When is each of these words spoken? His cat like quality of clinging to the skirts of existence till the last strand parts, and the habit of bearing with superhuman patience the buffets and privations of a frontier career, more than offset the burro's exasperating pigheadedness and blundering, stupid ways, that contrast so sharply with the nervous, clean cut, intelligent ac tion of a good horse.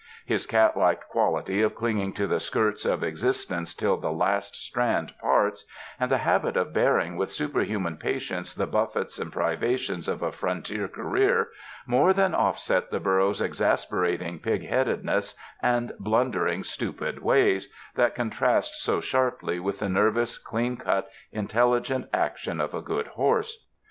His 0.25 0.47
cat 0.47 0.75
like 0.75 1.07
quality 1.09 1.61
of 1.61 1.75
clinging 1.75 2.13
to 2.13 2.25
the 2.25 2.39
skirts 2.39 2.85
of 2.85 3.03
existence 3.03 3.75
till 3.75 3.97
the 3.97 4.11
last 4.11 4.55
strand 4.55 5.11
parts, 5.21 5.63
and 5.99 6.09
the 6.09 6.17
habit 6.17 6.57
of 6.57 6.73
bearing 6.73 7.17
with 7.17 7.31
superhuman 7.31 7.97
patience 7.97 8.55
the 8.55 8.65
buffets 8.65 9.19
and 9.19 9.31
privations 9.31 10.07
of 10.07 10.23
a 10.23 10.31
frontier 10.31 10.87
career, 10.87 11.49
more 11.85 12.13
than 12.13 12.33
offset 12.33 12.89
the 12.89 12.99
burro's 12.99 13.41
exasperating 13.41 14.39
pigheadedness 14.39 15.35
and 15.61 15.93
blundering, 15.99 16.63
stupid 16.63 17.21
ways, 17.21 17.69
that 17.93 18.15
contrast 18.15 18.81
so 18.81 19.01
sharply 19.01 19.59
with 19.59 19.77
the 19.77 19.87
nervous, 19.87 20.39
clean 20.39 20.77
cut, 20.77 21.11
intelligent 21.31 22.09
ac 22.11 22.31
tion 22.37 22.59
of 22.59 22.73
a 22.73 22.81
good 22.81 23.05
horse. 23.05 23.67